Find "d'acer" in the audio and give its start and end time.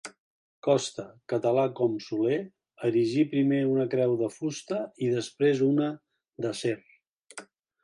6.47-6.77